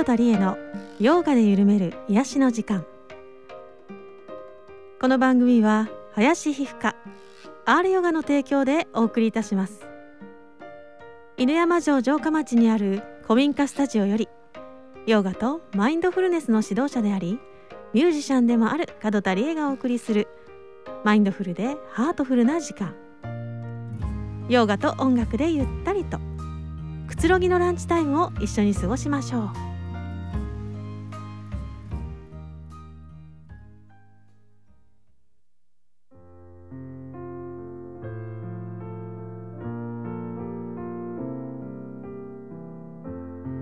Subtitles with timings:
[0.00, 0.56] 角田理恵の
[0.98, 2.86] ヨーガで緩める癒しの時間
[4.98, 6.96] この番組は林皮膚科
[7.66, 9.86] アールヨガの提供でお送りいたします
[11.36, 14.30] 犬山城城下町にある古民家スタジオより
[15.06, 17.38] ヨガとマインドフルネスの指導者であり
[17.92, 20.28] ミュージシャンでもある角田理恵がお送りする
[21.04, 22.94] マインドフルでハートフルな時間
[24.48, 26.18] ヨガと音楽でゆったりと
[27.06, 29.69] くつろぎのランチタイムを一緒に過ごしましょう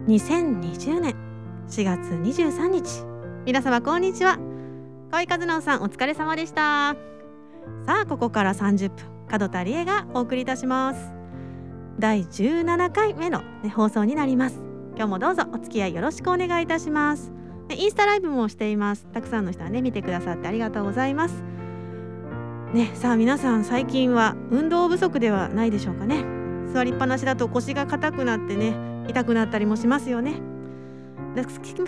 [0.08, 1.14] 2020年
[1.68, 3.04] 4月23日
[3.44, 4.38] 皆様こんにちは。
[5.10, 6.96] 河合和直さんお疲れ様でした。
[7.84, 11.12] さあここから30分角田理恵がお送りいたします。
[11.98, 14.62] 第17回目の、ね、放送になります。
[14.96, 17.30] 今日もどうぞお付き合いよろしくお願いいたします。
[17.76, 19.06] インスタライブもしています。
[19.12, 21.42] たくさんの人はね見てくださってありがとうございます。
[22.72, 26.24] ねさあ皆さん最近は運動不足ではないでしょうかね。
[26.72, 30.34] 座りっぱなしだと腰が硬くなってね痛くなったりもしますよね。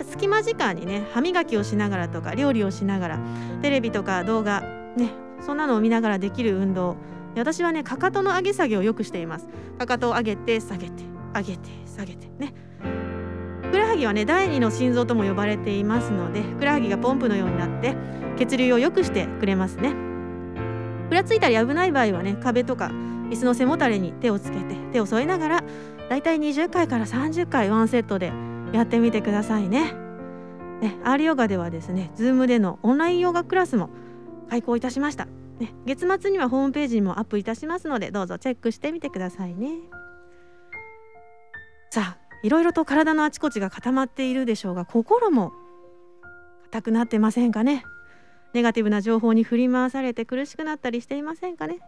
[0.03, 3.19] 隙間時間にね歯磨きをしながらとか料理をしながら
[3.61, 4.61] テレビとか動画
[4.95, 5.09] ね
[5.41, 6.95] そんなのを見ながらできる運動。
[7.35, 9.47] 私はねかかとの上げ下げをよくしています。
[9.77, 12.53] かかとを上げて下げて上げて下げてね。
[13.61, 17.95] ふくらはぎはね第二の心臓とも呼ばれていますのでふくらはぎがポンプのようになって
[18.37, 19.93] 血流を良くしてくれますね。
[21.07, 22.91] ふらついたり危ない場合はね壁とか
[23.29, 25.63] 椅子の背もたれに手をつけて手を添えながら
[26.11, 28.33] だいたい20回から30回ワンセットで
[28.73, 29.93] やってみてくださいね。
[30.81, 33.89] ね、アールヨガではですね、ズームでのオンラインヨガクラスも
[34.49, 35.29] 開講いたしました。
[35.57, 39.69] ね、月末にはホームページにもアップいたしますので、どうぞチェックしてみてくださいね。
[41.91, 45.53] さあ、いろいろと体のあちこちが固まっているでしょうが、心も
[46.63, 47.85] 硬くなってませんかね？
[48.51, 51.79] ネガティブな情報に振り回されて苦しくなったりしていませんかね？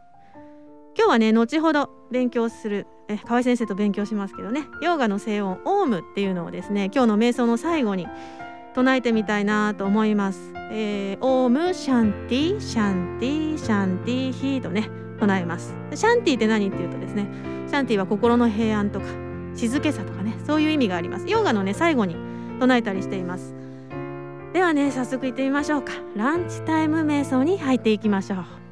[0.95, 8.07] 今日はね後ほど勉強するえ河合先生と勉強しますけどねヨーガの聖音オームっていうのをですね今日の瞑想の最後に
[8.73, 10.51] 唱えてみたいなと思います。
[10.71, 14.89] えー、オームシャンティシャンティシャンティヒーとね
[15.19, 15.75] 唱えます。
[15.93, 17.27] シャンティって何っていうとですね
[17.67, 19.05] シャンティは心の平安とか
[19.55, 21.27] 静けさとかねそういう意味があります。
[21.27, 22.15] ヨーガのね最後に
[22.59, 23.53] 唱えたりしています。
[24.53, 25.93] ではね早速行ってみましょうか。
[26.15, 28.62] ランチタイム瞑想に入っていきましょう。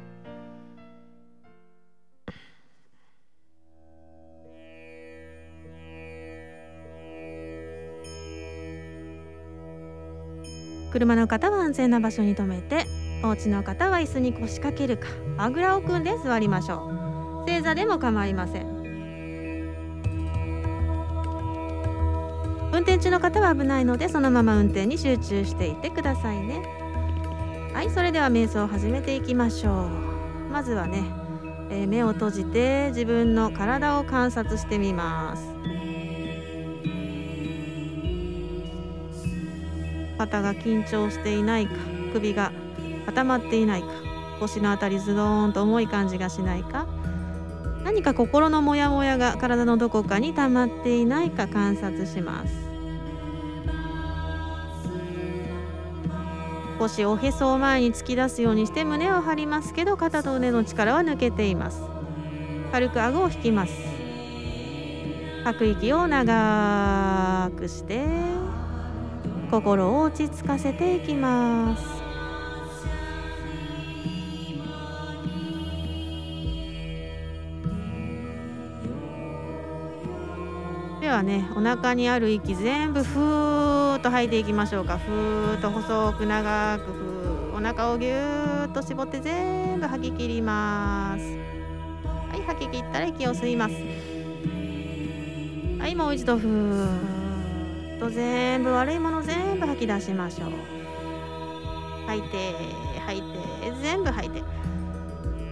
[10.92, 12.84] 車の方は安全な場所に停めて
[13.24, 15.08] お家の方は椅子に腰掛けるか
[15.38, 17.48] あぐらを組んで座りましょう。
[17.48, 18.66] 正座でも構いません。
[22.72, 26.62] 運転中の方は危ないのでそのまま運転に集中していてくださいね。
[27.72, 29.88] はいそれでは瞑想を始めていきましょう。
[30.52, 31.04] まずはね、
[31.70, 35.42] えー、目を閉じて自分の体を観察してみます。
[40.22, 41.72] 肩が緊張していないか
[42.12, 42.52] 首が
[43.06, 43.88] 固まっていないか
[44.38, 46.86] 腰の辺りズドーンと重い感じがしないか
[47.82, 52.54] 何か心のモヤモヤが体のどこかに溜まっていないか観察します。
[56.78, 61.82] 少しおへそを前に突き出すようにして胸を張りますけど肩と胸の力は抜けています。
[62.70, 63.72] 軽く顎を引きます。
[65.44, 68.42] 吐く息を長くして。
[69.52, 71.84] 心を落ち着かせていきます。
[81.02, 84.96] ではねお腹にある息全部ふーっと吐いていきましょうか。
[84.96, 91.24] ふーっと細く長くふーお腹をぎゅーっと絞って全部吐き切ります。
[92.30, 93.74] はい吐き切ったら息を吸います。
[95.78, 97.12] はいもう一度ふーと。
[98.10, 100.50] 全部悪いもの全部吐き出しましょう。
[102.06, 102.52] 吐いて
[103.06, 103.28] 吐いて
[103.80, 104.40] 全部吐いて。
[104.40, 104.46] は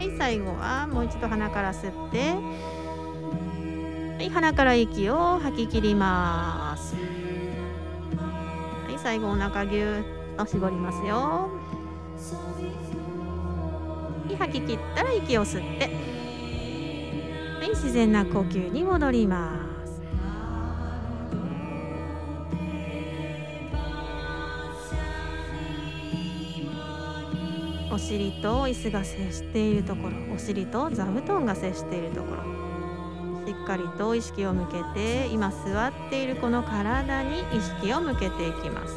[0.04, 2.34] い最後はもう一度鼻から吸って。
[4.16, 6.96] はい鼻から息を吐き切ります。
[6.96, 7.00] は
[8.92, 10.00] い最後お腹ぎゅ
[10.34, 11.16] っと絞りますよ。
[11.16, 11.48] は
[14.28, 15.84] い吐き切ったら息を吸って。
[17.60, 19.69] はい自然な呼吸に戻ります。
[28.00, 32.42] 尻と椅子が接しているところお尻と座布団が接しているところ。
[33.46, 38.94] しっかかりと意識を向けて今座っているこの体に意識を向けていきます。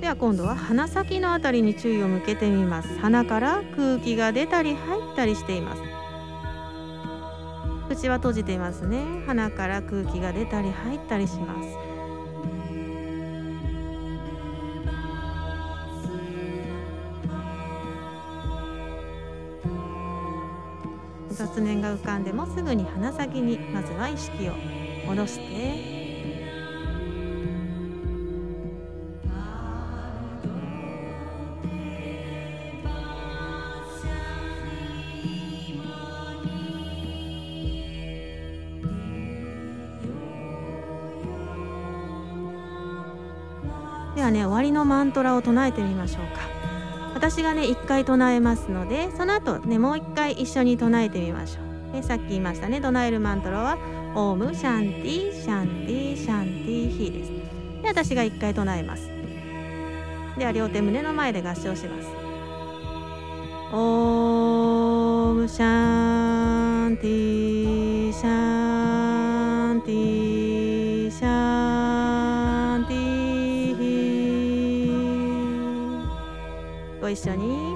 [0.00, 2.98] では今度は鼻先のあたりに注意を向けてみます。
[2.98, 5.91] 鼻から空気が出たり入ったりしています。
[8.02, 9.22] 口は閉じていますね。
[9.28, 11.54] 鼻から空気が出たり入ったりしま
[21.30, 21.36] す。
[21.36, 24.52] 雑念が浮かんでもすぐに鼻先にまずは意識を
[25.06, 26.01] 戻して
[45.12, 46.40] ントラを唱えてみましょうか。
[47.14, 51.60] 私がね1回唱えますのでその後ねもう1回一緒に唱えてみましょ
[51.90, 53.76] う、ね、さっき言いましたね唱えるマントラは
[54.14, 57.30] オームシャンティシャンティシャンティヒーです。
[57.82, 59.10] で私が1回唱えます。
[60.38, 62.08] では両手胸の前で合掌します。
[63.74, 67.41] オームシャンティ
[77.12, 77.71] 一緒に。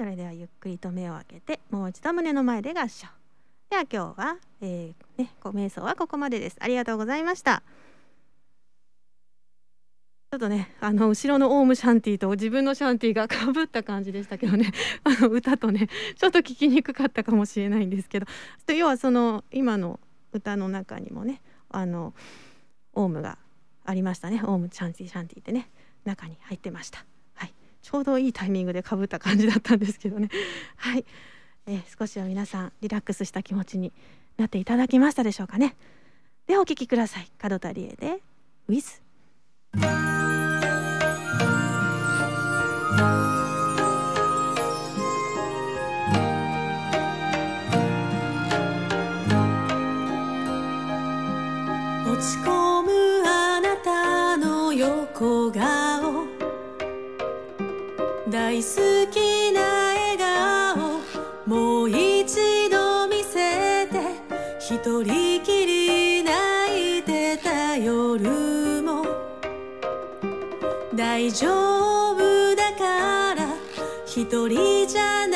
[0.00, 3.06] それではゆっくりと目を開けてもう一度胸の前で合唱
[3.68, 6.56] では今日は、えー、ね、こう瞑想はここまでです。
[6.58, 7.62] ありがとうございました。
[10.30, 14.72] ちょっとねあの後ろのオウムシャンティと自分のシャンティがかぶった感じでしたけどね。
[15.04, 18.26] あの歌とねちょっと聞きにくかったかもしれないんですけど。
[18.74, 20.00] 要はその今の
[20.32, 22.14] 歌の中にもねあの
[22.94, 23.36] オウムが
[23.84, 24.40] ありましたね。
[24.46, 25.68] オウムシャンティシャンティってね
[26.06, 27.04] 中に入ってました。
[27.90, 30.28] ちょうどいいタイミングでかぶった感じだったんですけどね。
[30.76, 31.04] はい、
[31.66, 33.92] えー、少しは皆さんリラックスした気持ちに
[34.36, 35.74] なっていただけましたでしょうかね。
[36.46, 37.28] ではお聴きください。
[37.36, 38.22] 角田理恵で
[38.68, 40.29] 「w
[74.30, 75.26] 一人じゃ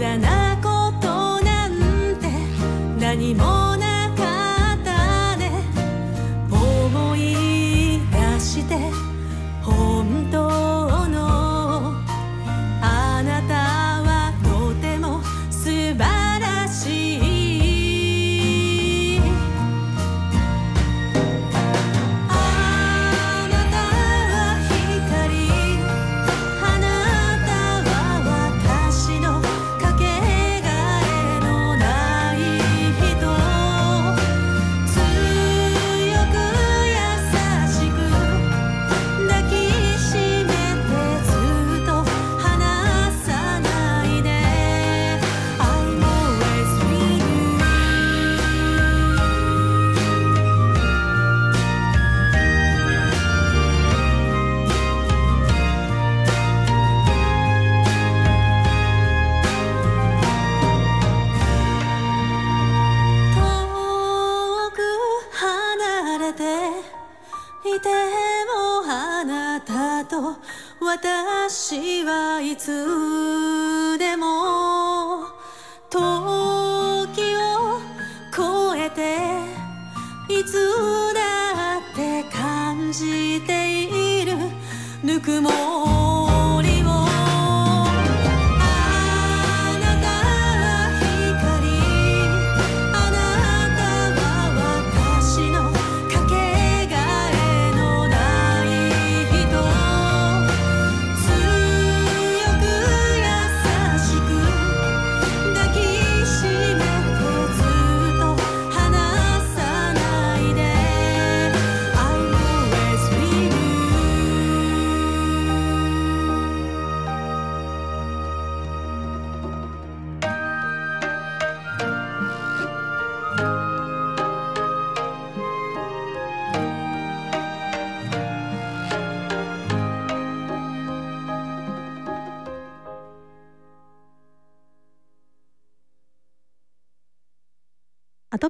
[0.00, 0.39] 無駄な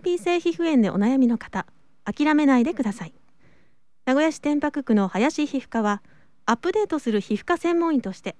[0.01, 1.67] ピー性皮膚炎でお悩みの方
[2.05, 3.15] 諦めないでください。
[4.07, 6.03] 名古屋市天白区の林皮膚科は
[6.47, 8.37] アップデートする皮膚科専門医として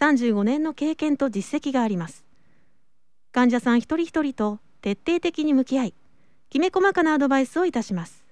[0.00, 2.24] 35年の経験と実績があります。
[3.32, 5.94] 患者さん一人一人と徹底的に向き合い
[6.50, 8.24] きめ細かなアドバイスをいたします。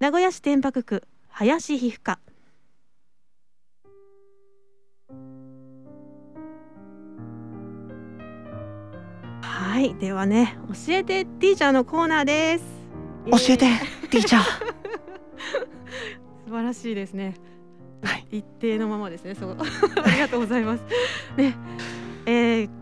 [0.00, 2.18] 名古屋市天白区林皮膚科。
[9.78, 12.64] はいではね教えてティーチャーのコーナーです
[13.30, 13.66] 教えて
[14.10, 14.42] ティーチャー
[16.46, 17.34] 素晴らしいですね。
[18.02, 19.36] はい一定のままですね。
[19.36, 19.50] そう、
[20.02, 20.82] ありがとうございます。
[21.36, 21.54] ね、
[22.26, 22.77] えー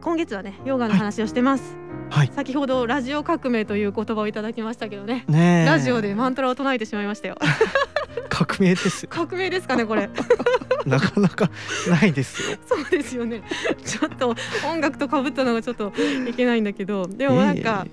[0.00, 1.76] 今月はね、ヨガの話をしてます。
[2.08, 5.24] はい先ほどラジオ革命という言葉をいただきましたけどね。
[5.28, 7.36] ねえラジオでマントラを唱えてしまいましたよ。
[8.28, 10.08] 革命ですよ革命ですかね、これ。
[10.86, 11.50] なかなか
[11.88, 13.42] ないですよ そうですよね。
[13.84, 14.34] ちょっと
[14.66, 15.92] 音楽と被ったのがちょっと
[16.26, 17.86] いけないんだけど、でもなんか、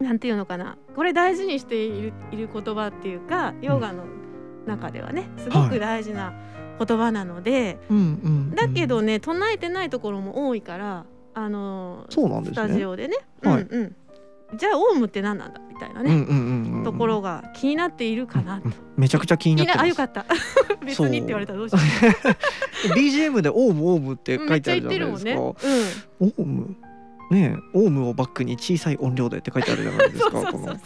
[0.00, 0.76] なんていうのかな。
[0.96, 4.02] これ大事にしているいる言葉っていうか、ヨガの
[4.66, 6.32] 中ではね、すごく大事な
[6.84, 7.50] 言葉なので。
[7.52, 8.06] ええうんうんう
[8.38, 11.06] んだけどね唱えてないところも多いから
[11.44, 12.54] あのーそうなんですね。
[12.54, 13.62] スタジオでね、はい。
[13.62, 15.60] うんうん、じゃあオウムって何なんだ？
[15.68, 19.84] みたいなね、うんうんうんうんところが気になっているかなと、うんめちゃくちゃ気になってます。
[19.84, 20.26] あよかった。
[20.84, 21.78] 別にって言われたらどうしよ
[22.94, 25.30] BGM でオウムオウムってう書いてあるじゃないですか。
[25.30, 25.52] んね、
[26.20, 26.76] うん、オウム？
[27.30, 30.76] ねえオウムをバックに小さい音量でって書いてあるじゃないですか この。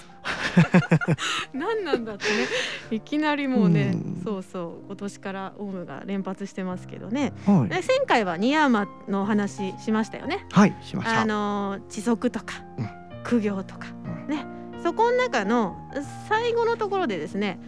[1.52, 2.46] 何なんだってね。
[2.90, 4.22] いきなりもうね、うん。
[4.22, 7.32] そうそう今年からオウムが連発してますけどね。
[7.46, 7.68] はい。
[7.70, 10.46] で前回はニヤマのお話しましたよね。
[10.50, 11.20] はいしました。
[11.22, 12.88] あのー知足とか、うん。
[13.24, 13.88] 苦行とか、
[14.28, 14.34] うん。
[14.34, 14.46] ね。
[14.82, 15.76] そこの中の
[16.28, 17.58] 最後のところでですね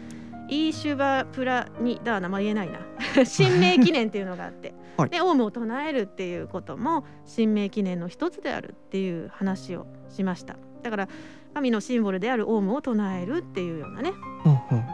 [0.49, 2.79] イーシュバプラニダーナまあ言えないな。
[3.27, 5.11] 神明記念っていうのがあって、はい。
[5.11, 10.57] でオウムを唱えるっていうことも神明記念の一つであるっていう話をしました。
[10.83, 11.09] だから
[11.55, 14.13] 神のシンボルであるオウムを唱えるっていうようなね。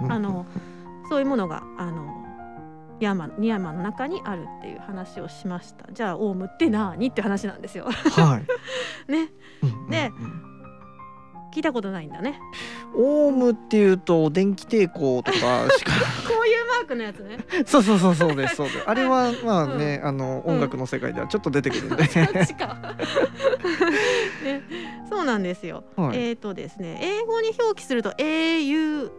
[0.09, 0.47] あの
[1.09, 2.23] そういうものがあの
[3.01, 5.93] ヤマニヤマの中にあるっていう話をしました。
[5.93, 7.87] じゃあオウムって何って話なんですよ。
[7.91, 8.47] はい。
[9.11, 9.31] ね。
[9.63, 9.91] うんうんうん。
[9.91, 10.13] で
[11.53, 12.41] 聞いたことないんだね。
[12.95, 15.93] オウムっていうと電気抵抗とかしか。
[16.27, 17.39] こういうマークのやつね。
[17.67, 18.85] そうそうそうそうですそうです。
[18.89, 22.29] あれはまあね、あの音楽の世界ではちょっと出てくるんで、そね、
[25.11, 26.31] そうなんですよ、はい。
[26.31, 29.11] えっ、とですね英語に表記すると AUM、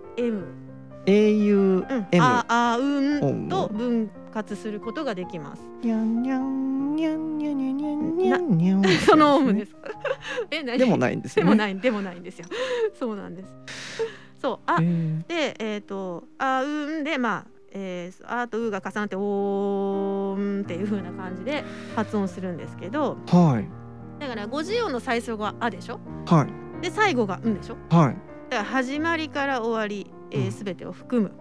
[1.06, 5.62] AUM うん、ああうんムと分割することができます。
[5.84, 9.76] にゃんにゃんにゃんにゃんにゃんにゃんにゃんにゃんそのオウムです
[10.52, 12.48] え何でもないんですよねでもないでもないんですよ
[12.98, 13.54] そうなんです
[14.42, 21.64] そうあえーでえっ、とあうんでまあえー、あとうが重なっておーんっていう風な感じで
[21.96, 23.84] 発音するんですけどはい
[24.22, 28.16] だから50音の最初が「あ」でしょはいで最後が「ん」でしょはい
[28.50, 31.32] だから始まりから終わり、えー、うん全てを含む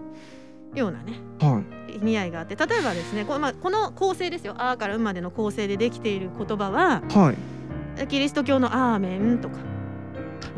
[0.74, 1.96] ようなねはい。
[1.96, 8.06] 意味合いがあって例えばですねこ,、まあ、この構成ですよ「あ」から「ん」までの構成でできている言葉ははい。
[8.06, 9.58] キリスト教の「アーメン」とか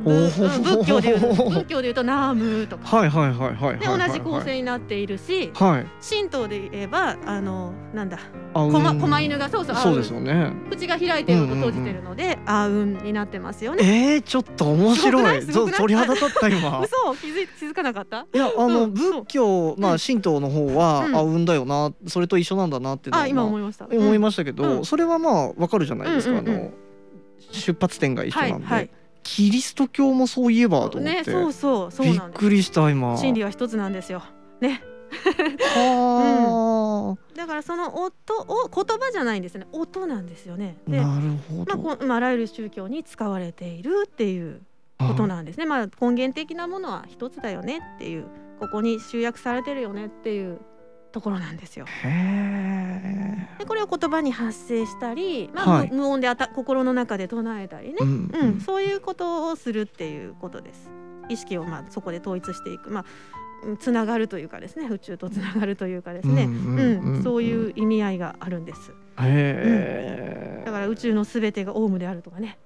[0.02, 2.96] 仏教で言う 仏教で言うと「ナーム」とか。
[2.96, 5.86] はいはいはいはいではい同じ構成になっているしはい。
[6.08, 8.18] 神道で言えばあのなんだ
[8.54, 10.52] 狛犬がそうそうあそうですよね。
[10.70, 14.14] 口が開いてるのと閉じてるので、あうんになってますよね。
[14.14, 15.46] えー、ちょっと面白い。
[15.76, 16.80] 鳥肌立った今。
[16.84, 18.26] 嘘気づい気づかなかった？
[18.32, 19.94] いやあの、うん仏教まうん。
[19.94, 21.16] あ神道の方は、うん。
[21.16, 23.86] あうんだよなそれと一緒なんだなってあ今まあ思いました。
[23.86, 24.84] 思いまましたけど、うん。
[24.84, 26.70] それはまあわかるじゃないですか、あの
[27.50, 28.90] 出発点が一緒なんで。
[29.24, 32.20] キリスト教もそういえばと思って、ねそうそうそうびっ。
[32.20, 34.22] くりした今真理は一つなんですよ。
[34.60, 34.82] ね。
[35.74, 44.62] ははだからその音を言葉じゃないんですね音なんですよねなるほまあまあ、あらゆる宗教に使われているっていう
[44.98, 45.66] ことなんですね。
[45.66, 48.26] まあ根源的なものは一つだよねっていう
[48.60, 50.60] ここに集約されてるよねっていう
[51.14, 51.86] ところなんですよ。
[52.02, 55.90] でこれを言葉に発声したり、まあはい。
[55.90, 58.60] 無無音であた心の中で唱えたりね、うんうん。
[58.60, 60.90] そういうことをするっていうことです。
[61.28, 63.04] 意識をまあそこで統一していく、まあ
[63.64, 64.88] うんつながるというかですね。
[64.90, 66.78] 宇宙とつながるというかですね、ううんん。
[66.78, 67.22] うんうん。
[67.22, 68.90] そういう意味合いがあるんです。
[68.90, 70.62] へえ。
[70.66, 72.58] だから宇宙のすべてがオウムであるとかね。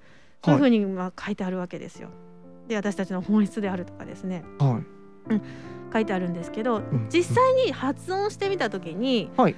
[0.42, 2.08] そういうふうにまあ書いてあるわけですよ。
[2.66, 4.42] で私たちの本質であるとかですね。
[4.58, 5.38] はい。
[5.92, 7.08] 書いてあるんですけどうん。
[7.10, 9.54] 実際に発音してみた時に、はい。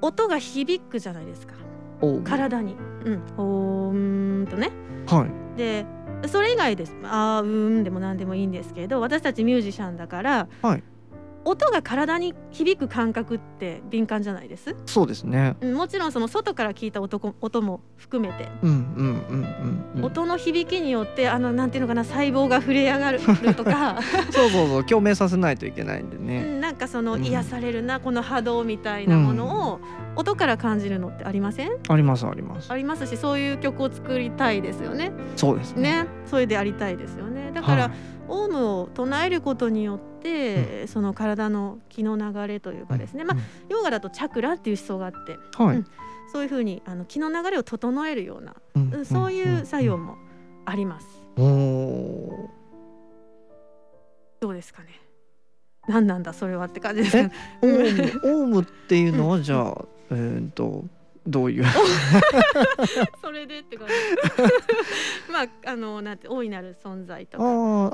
[0.00, 1.54] 音が響くじゃないですか。
[2.00, 2.76] お体に。
[3.04, 4.70] うん、おーんとね。
[5.06, 5.58] はい。
[5.58, 5.86] で
[6.26, 6.96] それ以外です。
[7.04, 10.82] あーうーんでも何でもいいんですけど私たちミュージシャンだから、はい
[11.44, 15.56] 音が体に響く感覚って敏感じゃないです、そうですね。
[15.60, 20.04] うんもちろんその外から聞いた音こ音も含めて、うんうんうんうんうん。
[20.04, 23.20] 音の響きによってあのなんていうのかな細胞が触れ上がる
[23.54, 26.57] とか、 そうそうそう共鳴させないといけないんでうね。
[26.68, 29.80] んなんかそのうん癒されるな、この波動みたいなものを
[30.16, 31.70] 音から感じるのってありません？
[31.88, 32.70] ありますあります。
[32.70, 35.12] ありますしそういう曲を作りたいですよね。
[35.36, 36.04] そうですね。
[36.04, 37.50] ねそれでありたいですよね。
[37.54, 37.92] だから、はい
[38.30, 43.38] オウムを唱えることによって、その体の気の流れというかですね、まあ、
[43.70, 45.86] ヨガだとチャクラっていう思想があってあはいうん。
[46.30, 49.96] そういうふうにあの気の流れを整えるような、うんうんそういう作用。
[49.96, 50.16] も
[50.66, 51.06] あります。
[51.38, 52.50] うんうんお
[54.40, 54.88] どうですかね？
[55.88, 57.32] 何なんだそれはって感じですかね。
[57.62, 60.84] ーオウムっていうのはじゃあえーっと
[61.26, 61.64] どういう？
[63.20, 63.92] それでって感じ。
[65.30, 67.44] まああのなんて大いなる存在とか。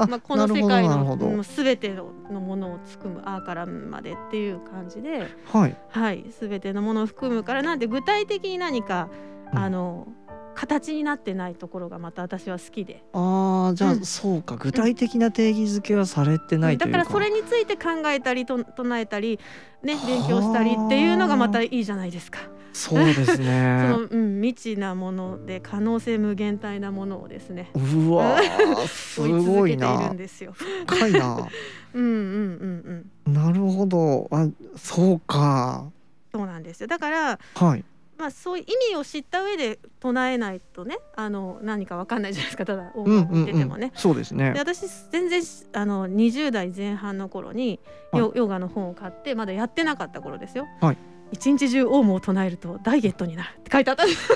[0.08, 5.58] まあ、この世界の全てののものを含むあーからまでっていう感じで、ど。
[5.58, 5.76] はい。
[5.90, 9.08] はい、全てのものを含むからなんで具体的に何か、
[9.52, 10.08] うんあの
[10.54, 13.02] 形になってないところがまた私は好きで。
[13.12, 14.04] ああじゃあ、うん。
[14.04, 14.56] そうか。
[14.56, 16.98] 具体的な定義づけはされてないというか。
[16.98, 19.38] だからそれについて考えたりと唱えたり、
[19.82, 22.40] ね、勉強したりっていうのがまたいいじゃないですか。
[22.72, 24.00] そうです そねの。
[24.00, 27.70] うん、未知なもので可能性無限大なものをですね。
[27.74, 30.52] うわー すごいけているなんですよ。
[30.52, 31.48] 深いな。
[31.94, 33.32] うんうんうんうん。
[33.32, 34.28] なるほど。
[34.30, 35.86] あそうか。
[36.32, 36.88] そうなんですよ。
[36.88, 37.84] だからはい
[38.16, 42.64] まあ、そういう意味を知った上で唱えないとねあの何かわかんないじゃないですか。
[42.64, 43.40] ただ音うん楽をうん。
[43.40, 43.92] うん見ててもね。
[43.94, 44.52] そうですね。
[44.52, 47.80] で私全然あの20代前半の頃に
[48.12, 50.66] ヨ,、ヨガの本を買ってまだやってなかった頃ですよ。
[50.80, 50.98] はい。
[51.32, 54.04] 一日中オウムを唱えるとダイエットになるって書いてあった。
[54.04, 54.28] んです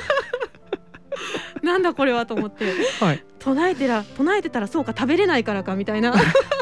[1.62, 2.72] なんだこれはと思って。
[3.00, 3.24] はい。
[3.38, 6.12] 唱えてら唱えてたらそうか食べれないからかみたいな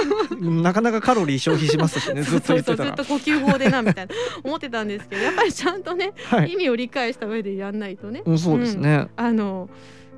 [0.62, 2.96] なかなかカロリー消費しますしね ずっと言ってたら。
[2.96, 4.14] そうそうずっと呼吸法でなみたいな。
[4.44, 6.52] 思ってたんですけどやっぱりちゃんとねはい。
[6.52, 8.22] 意味を理解した上でやんないとね。
[8.24, 9.08] うんそうですね。
[9.16, 9.68] あの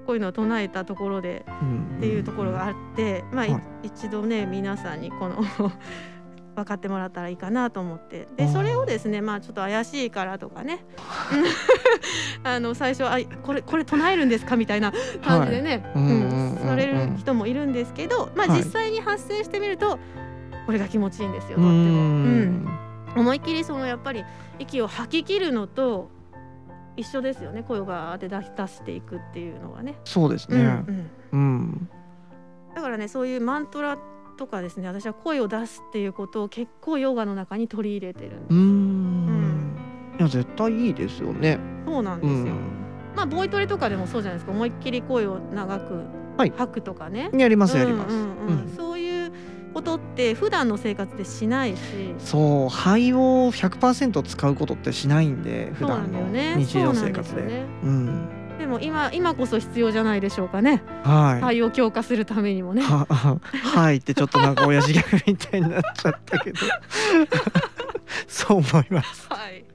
[0.07, 3.63] こういうのを唱えたところでっっていうところがあって、まあ、いはい。
[3.85, 5.43] 一度ね皆さんにこの
[6.55, 8.29] 分かってもらったらいいかなと思って。
[8.37, 10.85] でそれをですねまあちょっと怪しいからとかね。
[12.45, 14.93] あの最初あこれこれ唱えるんですかみたいな
[15.25, 16.59] 感じでね、うん。
[16.63, 18.59] される人もいるんですけど、まあ、はい。
[18.59, 19.99] 実際に発生してみると
[20.67, 21.73] これが気持ちいいんですようとっても。
[21.73, 22.67] うん。
[22.67, 22.69] ん。
[23.17, 24.25] 思いっきりそのやっぱり
[24.59, 26.11] 息を吐き切るのと
[26.97, 27.63] 一緒ですよね。
[27.63, 29.97] 声をガーって出し出していくっていうのはね。
[30.05, 30.59] そうですね。
[30.59, 31.11] うんうん。
[31.33, 31.89] うん。
[32.75, 33.99] だからねそういうマントラ
[34.37, 38.43] とかですね私は声を出すっていうことを結構ヨガの中に取り入れてるんです。
[38.51, 39.77] うーん。
[40.19, 41.59] いや絶対いいですよね。
[41.87, 42.55] そうなんですよ、
[43.17, 44.53] まあボイトレとかでもそうじゃないですか。
[44.53, 46.05] 思いっきり声を長く
[46.37, 46.53] はい。
[46.57, 48.29] 吐くとかね、うんやりますやりますうんうん。
[48.29, 48.77] うんうん。
[48.77, 49.33] そういう
[49.73, 51.81] ことって普段の生活でしないし。
[52.19, 57.67] そう肺を100%使うことってしないんで普段の日常生活で。
[57.83, 60.83] なんでも今今こそ必要じゃないでしょうかね。
[61.03, 61.41] はい。
[61.41, 62.83] 肺を強化するためにもね。
[62.83, 63.97] ははい。
[63.97, 66.59] ってちょっとなんか親父ギャグみたいになっちゃったけど。
[68.29, 69.27] そう思います。
[69.29, 69.65] はい。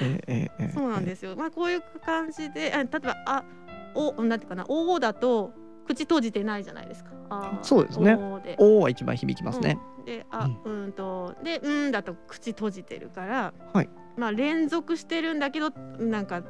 [0.00, 0.72] ええええ。
[0.74, 1.36] そうなんですよ。
[1.36, 3.44] まあこういう感じで、あ例えばあ
[3.94, 5.52] おなんていうかな、おおだと
[5.94, 7.10] 口閉じてないじゃないですか。
[7.30, 8.14] あそうですね。
[8.14, 8.76] お。
[8.76, 10.04] おーは一番響きますね、うん。
[10.04, 13.88] で、あ、うん、とで、うんだと口閉じてるから、はい。
[14.16, 16.42] まあ連続してるんだけどなんか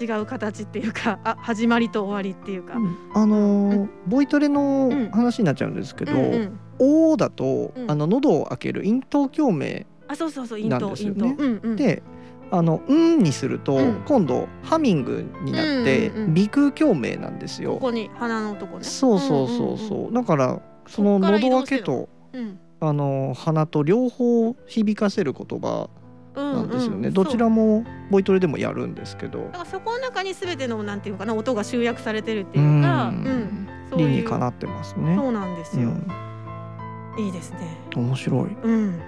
[0.00, 2.76] 違う形っていうか、あ始まりと終わりっていうか。
[2.76, 2.96] うん。
[3.14, 6.60] あのーうボイトレのうん話になっちゃうんですけど、うんうん。
[6.78, 7.90] おーだと、うん。
[7.90, 10.88] あの喉を開ける咽頭共鳴あ、そうそうそう、インなん。
[10.88, 11.36] ですよね。
[11.76, 12.02] で、
[12.50, 14.02] あのうんにすると、うん。
[14.06, 17.74] 今度ハミングになって、鼻腔共鳴なんですよ。
[17.74, 18.84] ここに鼻のとこね。
[18.84, 22.58] そうそうそうそう、だからその喉開けとうん。
[22.80, 25.90] あの鼻と両方響かせる言葉
[26.36, 27.10] うんなんですよね、う。
[27.10, 29.40] んどちらももボイトレでもやるんですけど。
[29.40, 33.68] だからそこの中に全てのなんていうかな音が集約されてるっていうか、ううん。
[33.96, 35.16] 理にかなってますね。
[35.16, 37.58] そうなんですよ、うん、いいですね。
[37.96, 38.54] 面白い。
[38.62, 39.00] ううん、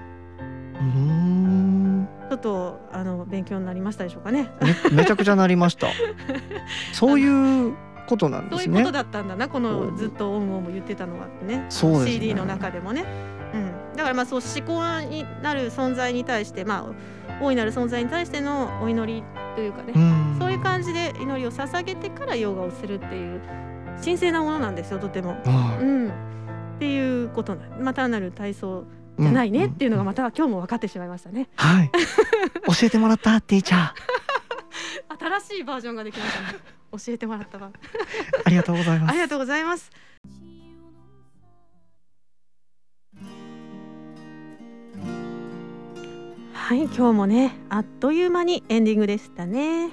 [0.74, 1.39] ーん
[2.30, 4.52] ちょっとあの勉強になりましたでしょうかね。
[4.92, 5.88] めめちゃくちゃなりました。
[6.94, 7.74] そういう
[8.06, 8.92] ことなんですねそういうこと。
[8.92, 11.66] だったんだな、このずっとオンオンも言ってたのはね。
[11.70, 13.04] そうですね CD の中でもね。
[13.52, 19.24] うん、だからまあそう思考になる存在に対して、まあ大いなる存在に対してのお祈り
[19.56, 23.40] というかね、んそういう感じで祈りを捧げてからヨガをするっていう
[24.04, 25.30] 神聖なものなんですよ、とても。
[25.30, 26.12] はうん、っ
[26.78, 28.84] ていうことなまあ単なる体操
[29.20, 31.48] じゃないねっていうのがまた今日も分かってしまいましたね。
[31.56, 31.90] はい。
[32.66, 33.92] 教えてもらったティーチャー。
[35.40, 36.58] 新しいバージョンができましたね。
[36.92, 37.70] 教えてもらったわ。
[38.44, 39.10] ありがとうございます。
[39.10, 39.90] ありがとうございます。
[46.70, 49.88] はい、今日もね、あっという間にエンディングでしたね。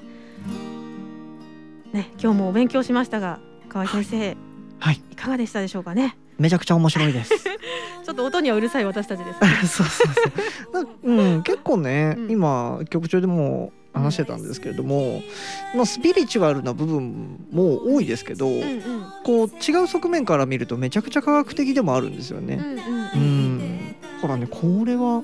[1.91, 4.37] ね、今日もお勉強しましたが、河合先生、
[4.79, 5.01] はい。
[5.11, 6.17] いかがでしたでしょうかね。
[6.39, 7.33] めちゃくちゃ面白いです。
[8.05, 9.39] ちょっと音にはうるさい私たちです。
[9.77, 10.07] そうそう
[10.73, 10.83] そう。
[10.83, 15.21] なうん、結構ね、うん今曲中でも話してたんですけれども、
[15.75, 18.81] まあスピリチュアルな部分も多いですけど、うんうん
[19.23, 22.55] こう違う側面から見るとめちゃくちゃ科学的でもあるんですよね。
[23.15, 23.95] うんうん。
[24.21, 25.21] だからね、これは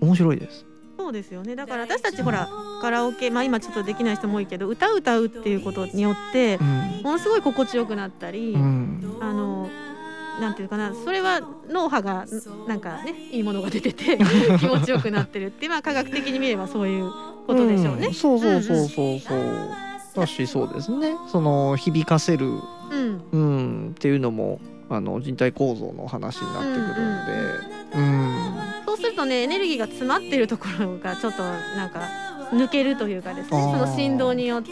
[0.00, 0.66] 面白いです。
[0.98, 1.54] そうですよね。
[1.54, 2.48] だから私たちほら
[2.80, 7.02] カラオケ、まあ今ちょっとできない人も多いけど、歌う歌うっていうことによってうん。
[7.04, 9.18] ものすごい心地よくなったり、うん。
[9.20, 9.68] あの
[10.40, 12.26] なんていうかな、それは脳波が
[12.66, 14.18] なんかねいいものが出てて
[14.58, 17.10] 気持ちよくなってるってまあ科学的に見ればそういう
[17.46, 18.14] ことでしょうねん。
[18.14, 19.40] そうそうそうそうそう。
[20.14, 21.14] だしそうですね。
[21.28, 23.22] その響かせるうん。
[23.32, 32.00] うんっていうのもあの人体構造の話になってくるんで、うん、そうするとねエネルギーが詰まってるところがちょっとなんか
[32.52, 33.50] 抜けるというかですね。
[33.50, 34.70] その振動によって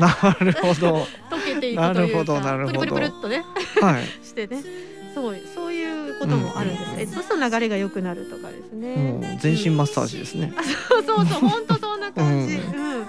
[0.00, 0.08] な
[0.40, 1.06] るほど。
[1.30, 3.44] 溶けていくというか、プリプリプリっとね。
[3.80, 4.04] はい。
[4.24, 4.62] してね。
[5.14, 9.38] そうそういうこともあるんです、えそうすると流れが良くなるとかですね。
[9.40, 10.52] 全身マッサージですね。
[10.90, 12.60] そうそうそう本当そんな感じ、うう
[13.00, 13.04] ん。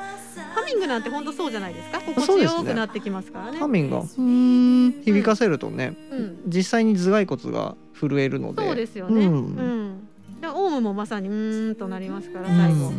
[0.56, 2.00] ハミングなんて本当そうじゃないですか？
[2.00, 3.60] 心地よくなってきますからね。
[3.60, 5.04] ハミンがうーん。
[5.04, 6.38] 響かせるとね、うん。
[6.48, 9.26] 実際に頭蓋骨が震えるので、そうですよね。
[9.26, 10.07] ううん
[10.44, 12.92] オウムもまさにうーんとなりますから最後、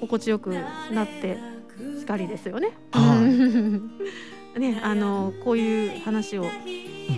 [0.00, 0.54] 心地よく
[0.92, 1.38] なって
[1.98, 2.70] しかりですよね。
[2.92, 3.24] はい。
[3.24, 3.28] う
[3.78, 3.90] ん
[4.58, 6.46] ねあのこういう話を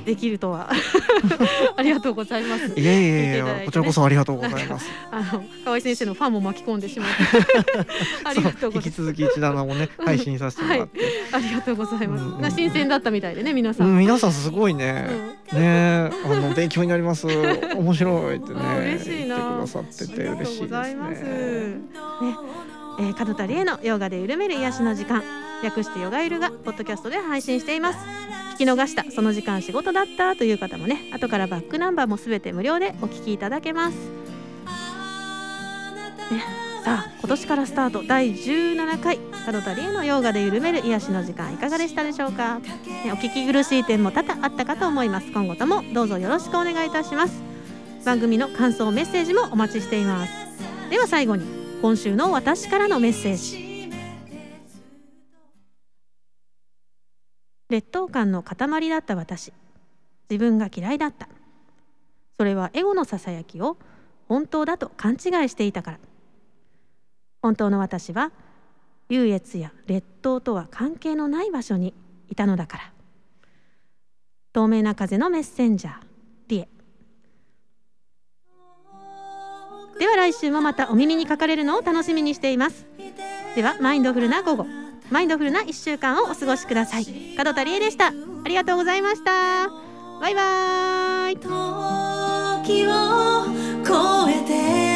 [0.04, 0.70] できるとは。
[1.76, 2.72] ありがとうございます。
[2.78, 3.62] いやいやいやね。
[3.64, 4.90] こちらこそありがとうございます。
[5.10, 7.14] あの河合先生のファンも巻き込んでしまって。
[8.24, 8.86] ありがとうございます。
[8.88, 10.04] 引き続き一棚もねうん。
[10.04, 11.00] 配信させてもらって、
[11.32, 12.24] ありがとうございます。
[12.24, 12.40] うん。
[12.40, 13.84] な新鮮だったみたいでね皆さ。
[13.84, 15.06] うんん、皆さんすごいね、
[15.52, 15.58] うん。
[15.58, 17.26] ねあの勉強になります。
[17.26, 18.60] 面白いってね。
[18.60, 19.26] あ嬉しい
[19.58, 21.10] ださってて嬉しいありがとうございます。
[21.10, 21.30] ですね。
[21.30, 21.88] ね。、
[23.00, 25.22] えー、門田理恵のヨガで緩める癒しの時間、
[25.62, 27.98] 略してヨガゆるがポッドキャストで配信しています。
[28.54, 29.10] 聞き逃した。
[29.10, 33.94] その時間仕事だったという方もね、後からバックナンバーもすべて無料でお聞きいただけます。
[36.30, 36.42] ね、
[36.84, 38.02] さあ今年からスタート。
[38.02, 39.18] 第17回。
[39.52, 42.64] 門田理恵のヨガで緩める癒しの時間いかがでしたでしょうか、ね、
[43.12, 45.32] お聞き苦しい点も多々あったかと思います。
[45.32, 47.57] 今後ともどうぞよろしくお願いいたします
[48.08, 50.32] 番組の感想メッセージもお待ちしています。
[50.88, 51.44] では最後に
[51.82, 53.92] 今週の私からのメッセージ。
[57.68, 59.52] 劣等感の塊だった私。
[60.30, 61.28] 自分が嫌いだった。
[62.38, 63.76] それはエゴのささやきを
[64.26, 65.98] 本当だと勘違いしていたから。
[67.42, 68.32] 本当の私は
[69.10, 71.92] 優越や劣等とは関係のない場所に
[72.30, 72.92] いたのだから。
[74.54, 76.07] 透明な風のメッセンジャー。
[79.98, 82.86] では来週もまたお耳にかかれるのを楽しみにしています。
[83.54, 84.66] ではマインドフルな午後。
[85.10, 87.06] マインドフルな1週間をお過ごしください。
[87.36, 88.08] 門田理恵でした。
[88.08, 88.12] あ
[88.46, 89.68] りがとうございました。
[90.20, 91.36] バイバイ。
[91.36, 92.90] 時を
[93.86, 94.87] 超えて